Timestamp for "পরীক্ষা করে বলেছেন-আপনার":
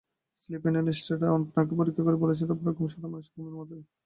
1.79-2.75